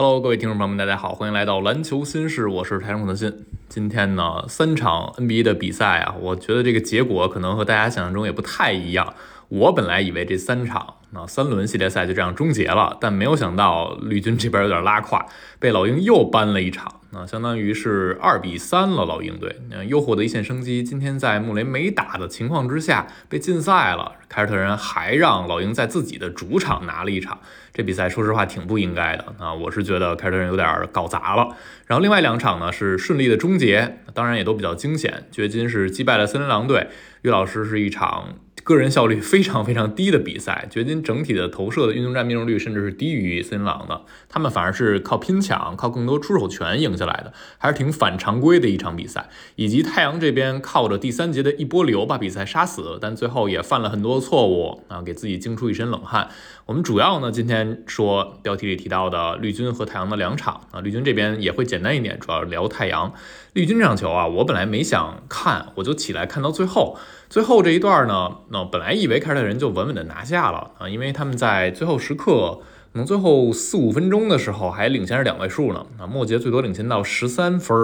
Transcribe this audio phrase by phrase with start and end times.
[0.00, 3.44] Hello，各位听众朋友们，大家好，欢迎来到篮球新事，我是台上的新。
[3.68, 9.12] 今天呢，三场 NBA 的比赛啊，我觉得这个结果可能和大家想象中也不太一样。
[9.48, 15.26] 我本来以为这三场啊三轮系列赛就这样终结了，但没有想到绿军这边有点拉胯，
[15.58, 16.97] 被老鹰又扳了一场。
[17.10, 20.82] 啊，相当于是二比三了，老鹰队又获得一线生机。
[20.82, 27.40] 今天在穆雷没打的情况之下被禁赛了，凯尔特人还让老鹰在自己的主场拿了一场，
[27.72, 29.54] 这比赛说实话挺不应该的啊！
[29.54, 31.56] 我是觉得凯尔特人有点搞砸了。
[31.86, 35.26] 然后另外两场呢是顺利的终结，当然也都比较惊险。
[35.30, 36.88] 掘金是击败了森林狼队，
[37.22, 38.34] 岳老师是一场。
[38.68, 49.30] 个人效率非常非常低的比赛，掘金整体的投射的运动战命中率甚至是低于森林狼的，他们反而是靠拼抢、靠更多出手权赢下来的，还是挺反常规的一场比赛。
[49.56, 56.28] 以及太阳这边靠着第三节的一波流把比赛杀死，但最后也犯了很多错误啊，给自己惊出一身冷汗。
[56.66, 63.14] 我们主要呢今天说标题里提到的绿军和太阳的两场啊，绿军这边也会简单一点，主要聊太阳。
[63.54, 66.98] 绿军这场球啊，我本来没想看，我就起来看到最后。
[67.30, 72.60] 最后这一段呢，那本来以为凯尔特人就稳稳的拿下了啊，因为他们在最后时刻，
[72.92, 77.76] 能最后四五分钟的时候还领先着两位数呢啊，末节最多领先到十三分。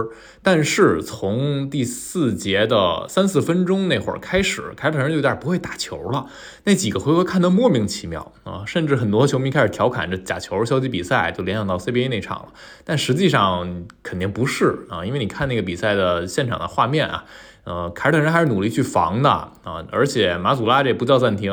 [0.43, 6.25] 但是从第四节的三四分钟那会儿开始，凯尔特人就有点不会打球了，
[6.65, 12.49] 那几个回合看得莫名其妙啊，甚至很多球迷开始调侃这假球消极比赛，就联想到 CBA 那场了。
[12.83, 17.27] 但实际上肯定不是啊，因为你看那个比赛的现场的画面啊。
[17.65, 21.53] 呃，凯尔特人还是努力去防的啊，而且马祖拉这不叫暂停，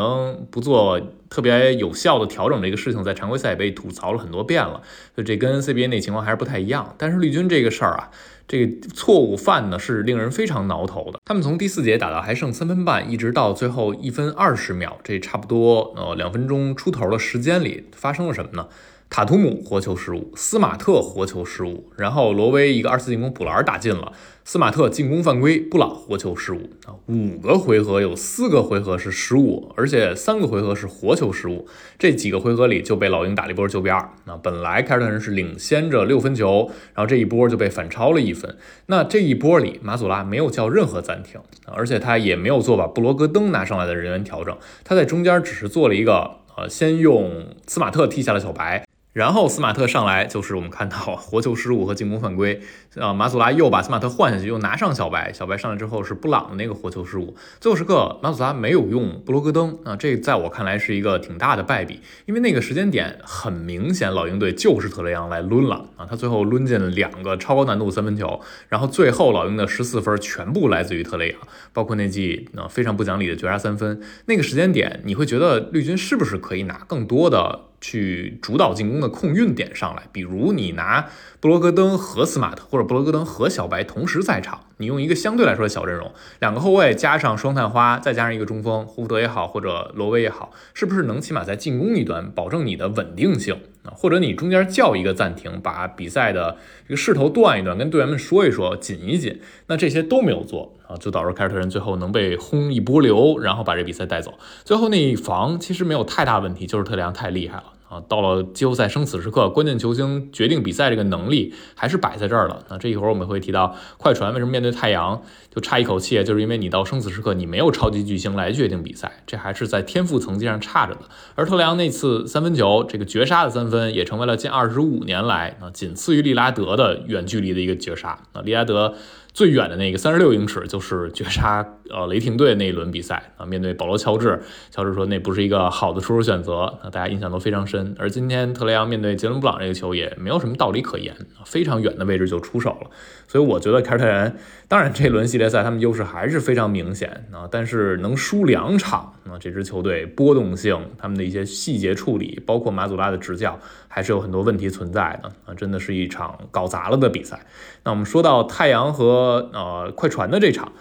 [0.52, 4.82] 不做特别有效的调整这个事情，在常规赛被吐槽了很多遍了，
[5.16, 6.94] 所以这跟 CBA 那情况还是不太一样。
[6.98, 8.12] 但是绿军这个事儿啊，
[8.45, 11.20] 这个错误犯的是令人非常挠头的。
[11.23, 18.67] 他们从第四节打到还剩三分半，一直到最后一分二十秒，这差不多呃两分钟出头的时间里，发生了什么呢？
[19.11, 24.14] 塔图姆活球失误，斯马特活球失误，然后罗威一个二次进攻补篮打进了，
[24.45, 31.67] 斯马特进攻犯规，布朗活球失误啊，五个回合有四个回合是失误，而且三个回合是活球失误，
[31.99, 34.10] 这几个回合里就被老鹰打了一波九比二。
[34.23, 38.55] 那本来凯尔特人是领先着六分球，然后这一波就被反超了一分。
[38.86, 48.86] 那这一波里马祖拉没有叫任何暂停，而且他也没有做把布罗格登拿上来的人员调整，他在中间只是做了一个呃，先用斯马特踢下了小白。
[49.14, 52.61] 然后斯马特上来就是我们看到活球失误和进攻犯规，
[52.95, 57.36] 啊，马祖拉又把斯马特换下去，又拿上小白，小白上来之后是布朗的那个活球失误。
[57.60, 68.39] 最后时刻马祖拉没有用布罗格登啊，这在我看来是一个挺大的败笔，因为那个时间点很明显老鹰队就是特雷杨来抡了啊，他最后抡进了两个超高难度三分球，
[68.70, 71.39] 然后最后老鹰的十四分全部来自于特雷杨，
[71.73, 74.02] 包括那记啊非常不讲理的绝杀三分。
[74.28, 77.70] 那个时间点你会觉得绿军是不是可以拿更多的？
[77.81, 81.09] 去主导进攻的控运点上来，比如你拿
[81.39, 93.89] 布罗格登和斯马特，或者布罗格登和小白同时在场，你用一个相对来说的小阵容，两个后卫加上双探花，再加上一个中锋，胡福德也好，或者罗威也好，是不是能起码在进攻一端保证你的稳定性啊？
[93.95, 104.34] 或者你中间叫一个暂停，把比赛的这个势头断一断，跟队员们说一说，紧一紧，那这些都没有做啊，就导致凯尔特人最后能被轰一波流，然后把这比赛带走。
[104.66, 107.64] 最后那一防其实没有太大问题，就是特雷杨太厉害了。
[107.92, 112.64] 啊，到了季后赛生死时刻，关键球星决定比赛这个能力还是摆在这儿了。
[112.70, 115.22] 那这一会儿我们会提到快船为什么面对太阳
[115.54, 121.02] 就差一口气，就是因为你到生死时刻你没有超级巨星来决定比赛，这还是在天赋层级上差着的。
[121.36, 128.96] 而特雷杨那次三分球，这个绝杀的三分也成为了近二十五年来啊仅次于利拉德的远距离的一个绝杀啊，利拉德。
[129.33, 137.95] 最远的那个三十六英尺就是绝杀呃雷霆队那一轮比赛啊，面对保罗乔治，乔治说那不是一个好的出手选择，那大家印象都非常深。
[137.97, 141.15] 而今天特雷杨面对杰伦布朗这个球也没有什么道理可言，
[141.45, 142.89] 非常远的位置就出手了。
[143.28, 144.36] 所以我觉得凯尔特人，
[144.72, 153.60] 当然这轮系列赛他们优势还是非常明显啊，但是能输两场，那这支球队波动性，他们的一些细节处理，包括马祖拉的执教，
[153.90, 157.46] 还是有很多问题存在的啊，真的是一场搞砸了的比赛。
[157.84, 160.72] 那我们说到太阳和呃快船的这场，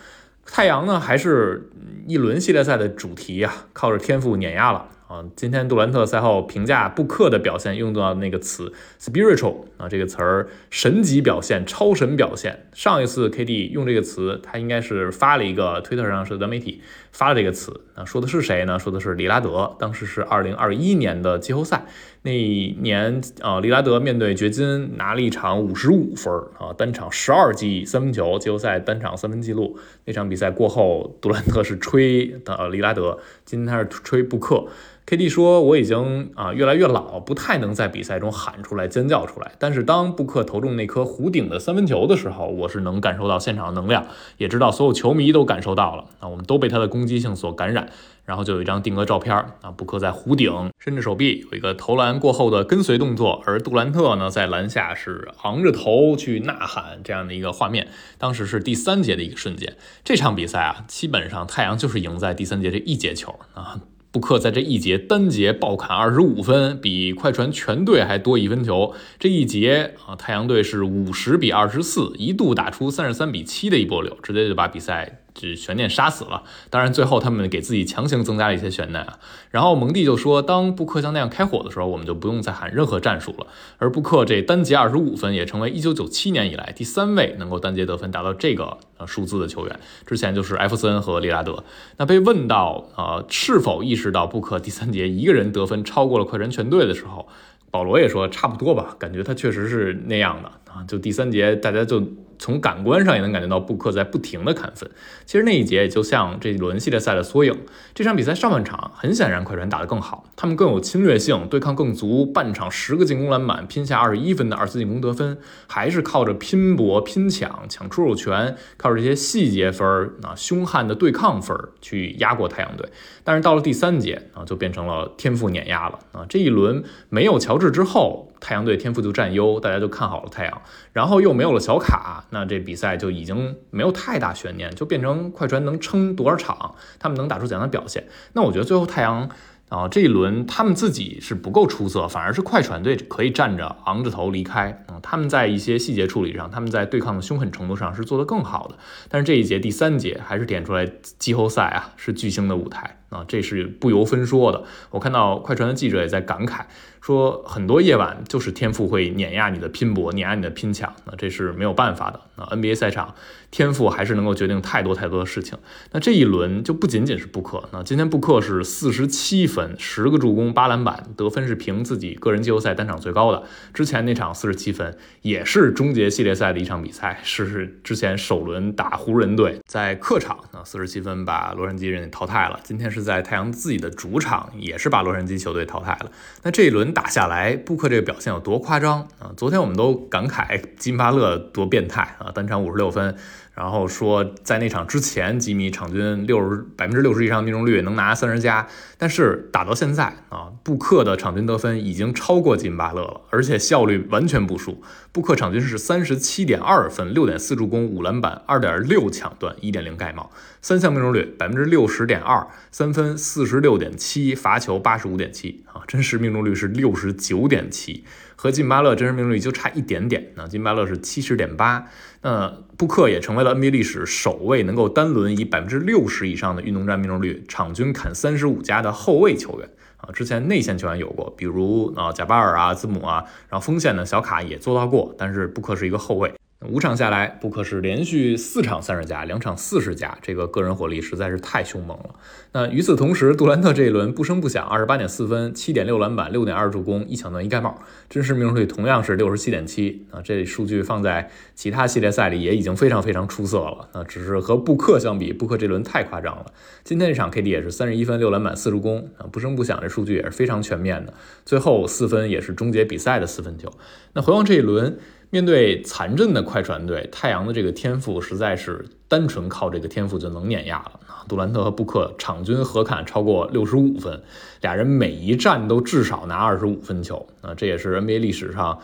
[0.47, 1.69] 太阳呢还是
[2.07, 4.87] 一轮系列赛的主题啊，靠着天赋碾压了。
[5.11, 12.69] 啊，今天杜兰特赛后评价布克的表现用到那个词 spiritual 啊，这个词儿神级表现、超神表现。
[12.73, 16.81] 上一次 KD 用这个词，他应该是发了一个推特上是的媒体
[17.13, 18.79] 发了这个词啊，说的是谁呢？
[18.79, 21.85] 说的是里拉德，当时是二零二一年的季后赛，
[22.23, 29.79] 那一年啊，利拉德面对掘金拿了一场五十五分啊，单场十二记三分球，季后赛单场三分记录。
[30.05, 34.67] 那场比赛过后，杜兰特是吹的利拉德，今天他是吹布克。
[35.07, 39.51] KD 说：“我已经啊越来越老，不太能在比赛中喊出来、尖叫出来。
[39.59, 44.07] 但是当布克投中那颗弧顶的三分球的时候，我是能感受到现场的能量，
[44.37, 46.05] 也知道所有球迷都感受到了。
[46.21, 47.89] 啊，我们都被他的攻攻击性所感染。
[48.27, 57.89] 然后就有一张定格照片啊，布克在弧顶伸着手臂，有一个投篮过后的跟随动作，而杜兰特呢在篮下是昂着头去呐喊这样的一个画面。
[58.19, 59.77] 当时是第三节的一个瞬间。
[60.05, 63.81] 这场比赛啊，基本上太阳就是赢在第三节这一节球啊。”
[64.13, 68.93] 布克在这一节单节暴砍二十五分，比快船全队还多一分球。
[69.21, 75.20] 这一节啊，太阳队是五十比二十四，一度打出三十三比七的一波流，直接就把比赛。
[75.35, 79.19] 这悬念杀死了，当然最后他们给自己强行增加了一些悬念啊。
[79.51, 83.47] 然后蒙蒂就说，当布克像那样开火的时候，我们就不用再喊任何战术了。
[83.79, 91.65] 而布克这单节二十五分，也成为一九九七年以来第三位能够单节得分达到这个呃数字的球员，之前就是艾弗森和利拉德。
[91.97, 97.29] 那被问到呃是否意识到布克第三节一个人得分超过了快船全队的时候，
[97.71, 100.85] 保罗也说差不多吧，感觉他确实是那样的啊。
[100.87, 102.03] 就第三节大家就。
[102.43, 104.91] 从感官上也能感觉到布克在不停的砍分。
[105.27, 107.55] 其实那一节也就像这一轮系列赛的缩影。
[107.95, 112.25] 这场比赛上半场很显然快船打得更好，他们更有侵略性，对抗更足。
[112.25, 115.37] 半场十个进攻篮板，拼下二十一分的二次进攻得分，
[115.67, 122.89] 还是靠着拼搏、拼抢、抢出手权，靠着这些细节分儿啊，凶悍的对抗分儿去压过太阳队。
[123.23, 126.25] 但是到了第三节啊，就变成了天赋碾压了啊。
[126.27, 128.30] 这一轮没有乔治之后。
[128.41, 138.09] 太阳队天赋就占优，大家就看好了太阳，然后又没有了小卡，那这比赛就已经没有太大悬念，就变成快船能撑多少场，他们能打出怎样的表现？
[138.33, 139.29] 那我觉得最后太阳。
[139.71, 144.85] 啊，这一轮他们自己是不够出色，反而是快船队可以站着昂着头离开。
[144.89, 148.75] 啊，他们在一些细节处理上，他们在对抗的凶狠程度上是做得更好的。
[149.09, 150.91] 但是这一节第三节还是点出来，
[151.21, 154.65] 季后赛啊是巨星的舞台啊，这是不由分说的。
[154.91, 156.63] 我看到快船的记者也在感慨，
[157.01, 162.21] 说很多夜晚就是天赋会碾压你的拼搏，碾压你的拼抢，那这是没有办法的。
[162.37, 163.15] 啊，NBA 赛场
[163.51, 165.59] 天赋还是能够决定太多太多的事情。
[165.93, 169.77] 那这一轮就不仅仅是布克，那今天布克是四十七分。
[169.79, 173.43] 十个助攻，八篮板，得分是凭自己个人季后赛单场最高的。
[173.75, 182.59] 之前那场四十七分，也是终结系列赛的一场比赛，是是之前首轮打湖人队，在客场那四十七分把洛杉矶人淘汰了。
[182.63, 186.11] 今天是在太阳自己的主场，也是把洛杉矶球队淘汰了。
[186.43, 189.33] 那这一轮打下来，布克这个表现有多夸张啊？
[189.37, 193.17] 昨天我们都感慨金巴勒多变态啊，单场五十六分。
[193.55, 198.67] 然后说，在那场之前，吉米场均六十百分之六十以上命中率，能拿三十加。
[198.97, 204.83] 但是打到现在啊，布克的场均得分已经超过金巴勒了，而且效率完全不输。
[205.13, 210.31] 布克场均是三十七点二分，六点四助攻，五篮板，二点六抢断，一点零盖帽，
[210.63, 218.05] 三项命中率百分之六十点二，三分四十六点七，罚球八十五点七啊，真实命中率是六十九点七。
[218.37, 221.89] 和金巴勒真实命中率就差一点点，那金巴勒是七十点八，
[222.23, 236.33] 那布克也成为了 NBA 历史首位能够单轮以百分之六十以上的运动战命中率，场均砍三十五加的后卫球员啊，之前内线球员有过，比如啊贾巴尔啊字母啊，然后锋线呢小卡也做到过，但是布克是一个后卫。
[236.69, 242.11] 五场下来，布克是连续四场三十加，两场四十加，这个个人火力实在是太凶猛了。
[242.53, 247.81] 那与此同时，杜兰特这一轮不声不响，二十八点四分，七点六篮板，六点二助攻，一抢断一盖帽，
[248.11, 250.21] 真实命中率同样是六十七点七啊。
[250.21, 253.89] 这数据放在其他系列赛里也已经非常非常出色了。
[253.95, 256.45] 那只是和布克相比，布克这轮太夸张了。
[256.85, 261.15] 今天这场 KD 也是三十一分，六篮板，四助攻啊，不声不响，这数据也是非常全面的。
[261.47, 263.73] 最后四分也是终结比赛的四分球。
[264.13, 264.99] 那回望这一轮。
[265.31, 271.01] 面对残阵的快船队，太阳的这个天赋实在是单纯靠这个天赋就能碾压了！
[271.29, 274.21] 杜兰特和布克场均合砍超过六十五分，
[274.61, 277.55] 俩人每一战都至少拿二十五分球啊！
[277.55, 278.81] 这也是 NBA 历史上。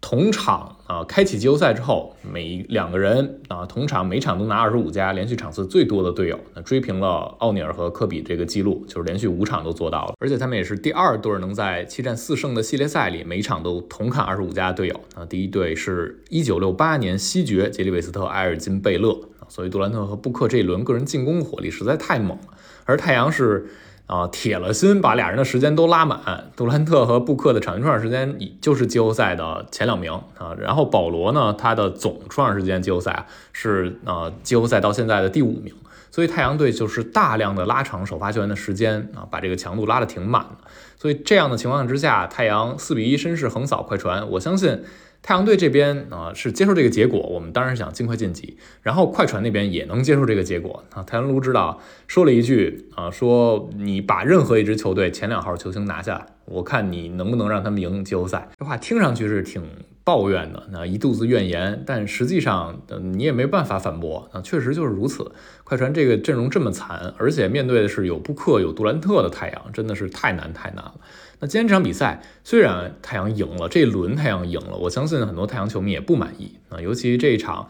[0.00, 10.14] 同场啊，开启季后赛之后，每两个人啊，同场每场都拿二十五加，连续场次最多的队友，那追平了奥尼尔和科比这个记录，就是连续五场都做到了。
[10.20, 15.00] 而且他们也是第二对能在七战四胜的系列赛里，每场都同砍二十五加的队友。
[15.16, 19.18] 啊，第一队是一九六八年西决杰里韦斯特、埃尔金贝勒。
[19.48, 22.44] 所以杜兰特和布克这一轮个人进攻火力实在太猛了，
[22.84, 23.66] 而太阳是。
[24.08, 26.50] 啊，铁了心把俩人的时间都拉满。
[26.56, 30.56] 杜兰特和布克的场均出场时间就是季后赛的前两名啊。
[30.58, 35.72] 然后保罗呢，他的总出场时间季后赛是啊季后赛到现在的第五名。
[36.10, 40.68] 所以太阳队就是大量的拉长首发球员的时间啊，把这个强度拉得挺满的。
[40.96, 44.82] 所以这样的情况之下，太阳四比一绅士横扫快船，我相信。
[45.20, 48.56] 太阳队这边啊是接受这个结果，我们当然是想尽快晋级。
[48.82, 51.02] 然后快船那边也能接受这个结果啊。
[51.02, 58.48] 太阳卢知道说了一句啊，说你把任何一支球队前两号球星拿下，我看你能不能让他们赢季后赛。
[58.58, 59.62] 这话听上去是挺
[60.02, 65.30] 抱怨的，那一肚子怨言，但实际上你也没办法反驳啊，确实就是如此。
[65.64, 70.94] 快船这个阵容这么惨，而且面对的是有布克有杜兰特的太阳，真的是太难太难了。
[71.40, 76.80] 那今天这场比赛虽然太阳赢了，这一轮太阳赢了，我相信很多太阳球迷也不满意啊。
[76.80, 77.68] 尤其这一场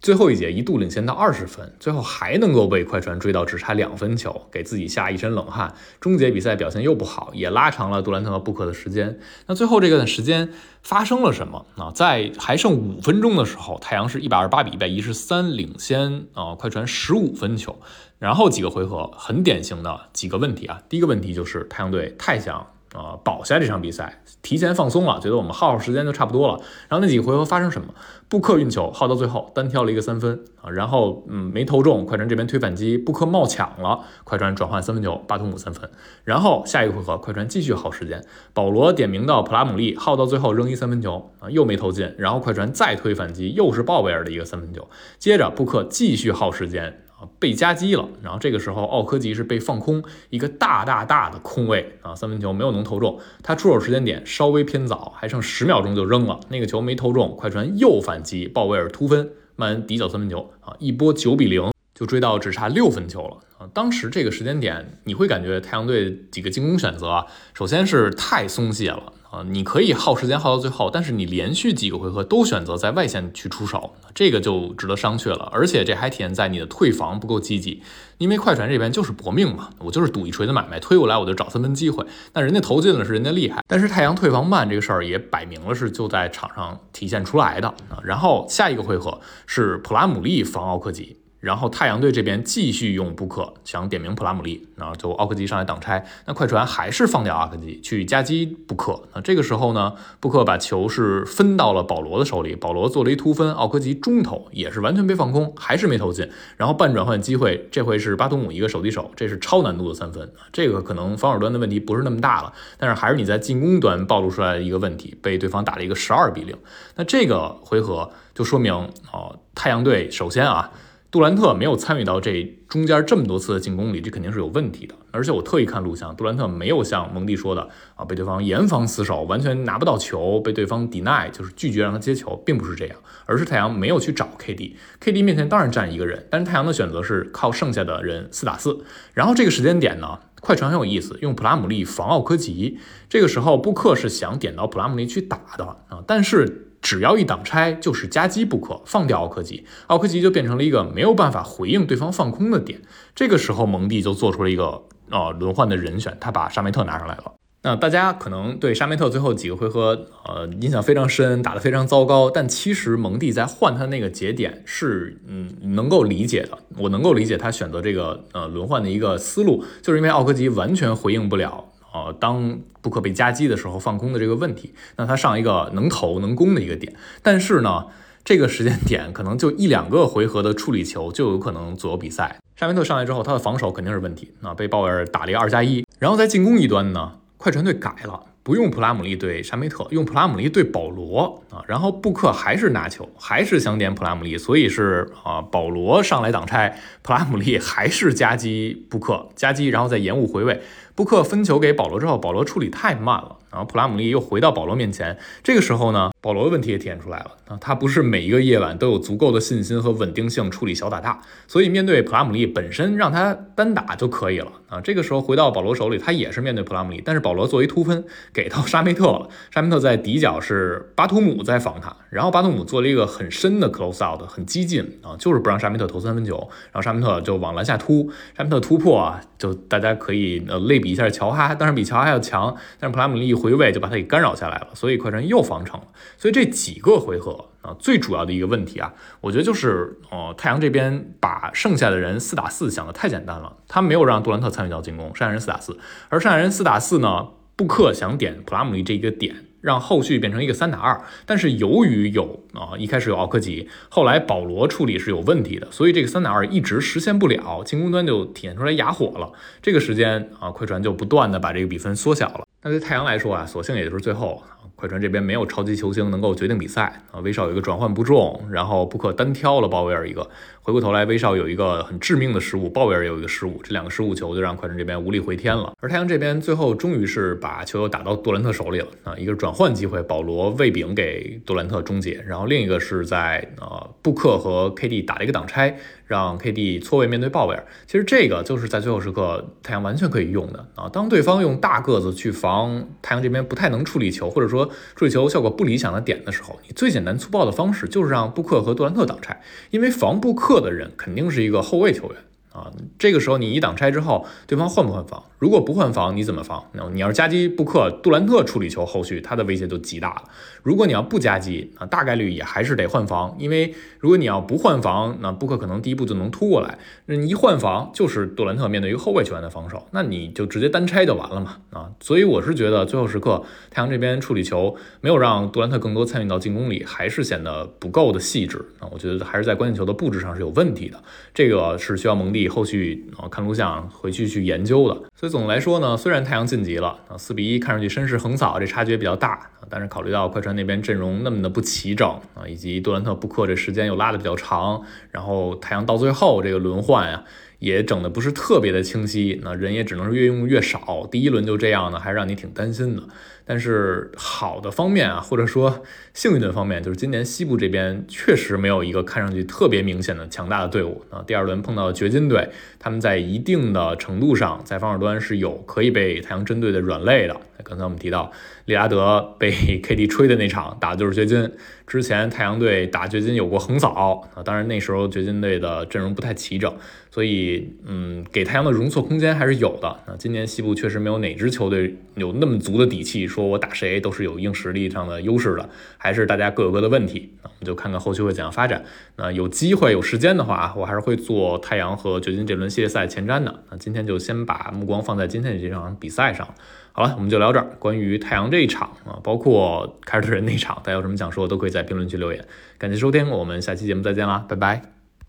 [0.00, 5.74] 最后一节一度领先到二十分，最后还能够被快船追到只差两分球，给自己下一身冷汗。
[6.00, 9.18] 终结比赛表现又不好，也拉长了杜兰特和布克的时间。
[9.46, 10.50] 那最后这个时间
[10.82, 11.92] 发生了什么啊？
[11.94, 17.78] 在还剩五分钟的时候，太阳是一百二十八比一百一十三领先啊，快船十五分球。
[18.18, 22.66] 然后几个回合很典型的几个问题啊，第一个问题就是太阳队太想。
[22.94, 26.60] 啊，保下这场比赛，提前放松了，觉得我们耗耗时间就差不多了。
[26.88, 27.94] 然后那几回合发生什么？
[28.28, 35.88] 布克运球耗到最后单挑了一个三分啊，然后嗯没投中，快船这边推反击，布克冒抢了，快船转换三分球，巴图姆三分。
[36.24, 47.02] 然后下一个回合，快船继续耗时间，保罗点名到普拉姆利，耗到最后扔一三分球啊，又没投进，然后快船再推反击，又是鲍威尔的一个三分球，接着布克继续耗时间。
[47.38, 63.36] 被夹击了，然后这个时候奥科吉是被放空一个大大大的空位啊，三分球没有能投中，他出手时间点稍微偏早，还剩十秒钟就扔了，那个球没投中，快船又反击，鲍威尔突分，曼恩底角三分球啊，一波九比零就追到只差六分球了。
[63.58, 69.12] 啊，当时这个时间点你会感觉太阳队几个进攻选择啊，首先是太松懈了。
[69.30, 75.48] 啊，你可以耗时间耗到最后，但是你连续几个回合都选择在外线去出手，这个就值得商榷了。
[75.52, 77.80] 而且这还体现在你的退防不够积极，
[78.18, 82.04] 因为快船这边就是搏命嘛，我就是赌一锤子买卖，推过来我就找三分机会。
[82.32, 88.02] 那人家投进了是人家厉害，但是太阳退防慢这个事儿也摆明了是就在场上体现出来的啊。
[88.02, 91.19] 然后下一个回合是普拉姆利防奥克吉。
[91.40, 99.02] 然后太阳队这边继续用布克想点名普拉姆利，然后就奥克吉上来挡拆，那快船还是放掉奥克吉去夹击布克。
[99.14, 106.28] 那这个时候呢，布克把球是分到了保罗的手里，保罗做了一突分，奥克吉中投也是完全被放空，还是没投进。
[106.58, 110.30] 然后半转换机会，这回是巴图姆一个手递手，这是超难度的三分。
[110.52, 116.54] 这个可能防守端的问题不是那么大了，但是还是你在进攻端暴露出来的一个问题，被对方打了一个十二比零。
[116.96, 118.74] 那这个回合就说明
[119.10, 120.70] 哦，太阳队首先啊。
[121.10, 124.94] 杜兰特没有参与到这中间这么多次的进攻里，这肯定是有问题的。
[125.10, 138.84] 而且我特意看录像，杜兰特没有像蒙蒂说的啊，被对方严防死守，完全拿不到球，被对方 deny，就是拒绝让他接球，并不是这样，而是太阳没有去找 KD，KD 面前当然站一个人，但是太阳的选择是靠剩下的人四打四。
[139.12, 146.68] 然后这个时间点呢，快船很有意思，用普拉姆利防奥科吉，这个时候布克是想点到普拉姆利去打的啊，但是。
[146.82, 152.80] 只要一挡拆，就是夹击不可，放掉奥科吉，奥科吉就变成了一个没有办法回应对方放空的点。
[153.14, 157.34] 这个时候，蒙蒂就做出了一个呃轮换的人选，他把沙梅特拿上来了。
[157.62, 162.30] 那大家可能对沙梅特最后几个回合呃印象非常深，打得非常糟糕。
[162.30, 171.69] 但其实蒙蒂在换他那个节点是嗯能够理解的，我能够理解他选择这个呃轮换的一个思路，就是因为奥科吉完全回应不了。
[171.92, 177.86] 呃，当布克被夹击的时候放空的这个问题，那他上一个能投能攻的一个点，但是呢，
[178.24, 182.38] 这个时间点可能就一两个回合的处理球就有可能左右比赛。
[182.56, 188.24] 沙梅特上来之后，他的防守肯定是问题，啊，被鲍威尔打了一个二加一，然后在进攻一端呢，快船队改了。
[188.42, 200.62] 不用普拉姆利对沙梅特，用普拉姆利对保罗啊，然后布克还是拿球，还是想点普拉姆利，所以是啊，保罗上来挡拆，普拉姆利还是夹击布克，夹击，然后再延误回位，
[201.00, 203.38] 布克分球给保罗之后，保罗处理太慢了。
[203.50, 214.80] 然后普拉姆利又回到保罗面前，这个时候呢，保罗的问题也体现出来了啊，他不是每一个夜晚都有足够的信心和稳定性处理小打大，所以面对普拉姆利本身让他单打就可以了啊。
[214.80, 226.36] 这个时候回到保罗手里，他也是面对普拉姆利，但是保罗作为突分给到沙梅特了，沙梅特在底角是巴图姆在防他，然后巴图姆做了一个很深的 close out，很激进啊，就是不让沙梅特投三分球，
[226.70, 233.39] 然后沙梅特就往篮下突，沙梅特突破啊，就大家可以呃类比一下乔哈，当然比乔哈要强，但是普拉姆利。
[233.40, 235.86] 回位就把他给干扰下来了，所以快船又防成了。
[236.18, 245.78] 所以这几个回合啊，最主要的一个问题啊，我觉得就是呃，太阳这边把剩下的人四打四想的太简单了，他没有让杜兰特参与到进攻，剩下人四打四，
[246.10, 251.00] 而剩下人四打四呢，布克想点普拉姆利这一个点，让后续变成一个三打二。
[251.26, 259.32] 但是由于有啊一开始有奥科吉，后来保罗处理是有问题的，所以这个三打二一直实现不了，进攻端就体现出来哑火了。
[259.62, 262.46] 这个时间啊，快船就不断的把这个比分缩小了。
[262.62, 264.42] 那对太阳来说啊，索性也就是最后。
[264.80, 270.26] 快船这边没有超级球星能够决定比赛啊，威少有一个转换不中，然后布克单挑了鲍威尔一个，
[270.62, 275.74] 回过头来威少有一个很致命的失误，鲍威尔有一个失误，这两个失误球就让快船这边无力回天了。
[275.80, 285.76] 而太阳这边最后终于是把球又打到杜兰特手里了啊，一个转换机会，保罗喂饼给杜兰特终结，然后另一个是在呃布克和 KD 打了一个挡拆。
[286.10, 290.88] 让 KD 错位面对鲍威尔，其实这个就是在最后时刻太阳完全可以用的啊。
[290.92, 299.40] 当对方用大个子去防太阳这边不太能处理球，或者说处理球效果不理想的点的时候，你最简单粗暴的方式就是让布克和杜兰特挡拆，
[299.70, 302.16] 因为防布克的人肯定是一个后卫球员。
[302.52, 305.22] 啊，这个时候你一挡拆之后，对方换不换防？
[305.38, 306.64] 如果不换防，你怎么防？
[306.72, 310.24] 那你要是夹击布克、杜兰特处理球，后续他的威胁就极大了。
[310.62, 316.76] 如果你要不夹击，啊，大概率也还是得换防，因为如果你要不换防，那布克可能第一步就能突过来。
[317.06, 321.56] 那你一换防，就是杜兰特面对一个后卫球员的防守，那你就直接单拆就完了嘛。
[321.70, 328.58] 啊，所以我是觉得最后时刻太阳这边处理球没有让杜兰特更多参与到进攻里，还是显得不够的细致。
[328.80, 331.00] 啊，我觉得还是在关键球的布置上是有问题的。
[331.32, 332.39] 这个是需要蒙蒂。
[332.48, 347.24] 后续啊看录像回去去研究的，所以总的来说呢，虽然太阳晋级了啊，四比一看上去绅士横扫，这差距也比较大啊，但是考虑到快船那边阵容那么的不齐整啊，以及杜兰特布克这时间又拉的比较长，然后太阳到最后这个轮换呀。
[347.60, 351.06] 也整的不是特别的清晰，那人也只能是越用越少。
[351.10, 353.02] 第一轮就这样呢，还让你挺担心的。
[353.44, 355.82] 但是好的方面啊，或者说
[356.14, 361.22] 幸运的方面，就是今年西部这边确实没有一个看上去特别明显的强大的队伍啊。
[361.26, 362.48] 第二轮碰到掘金队，
[362.78, 367.36] 他们在一定的程度上在防守端是有可以被太阳针对的软肋的。
[367.64, 368.30] 刚才我们提到
[368.64, 371.52] 利拉德被 KD 吹的那场打的就是掘金，
[371.90, 376.72] 之前太阳队打掘金有过横扫啊，当然那时候掘金队的阵容不太齐整。
[377.10, 379.88] 所以，嗯，给太阳的容错空间还是有的。
[379.88, 385.68] 啊，今年西部确实没有哪支球队有那么足的底气，说我打谁都是有硬实力上的优势的，
[385.98, 387.32] 还是大家各有各的问题。
[387.42, 388.84] 那我们就看看后续会怎样发展。
[389.16, 393.64] 那有机会有时间的话，我还是会做太阳和掘金这轮系列赛前瞻的。
[393.68, 396.54] 那今天就先把目光放在今天这场比赛上。
[396.92, 397.66] 好了，我们就聊这儿。
[397.78, 402.44] 关于太阳这一场啊，包括凯尔特人那场，大家有什么想说，都可以在评论区留言。
[402.78, 404.99] 感谢收听，我们下期节目再见啦，拜拜。